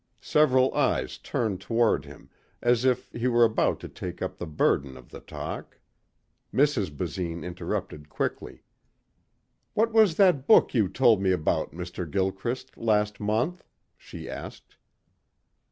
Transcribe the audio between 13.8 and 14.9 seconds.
she asked.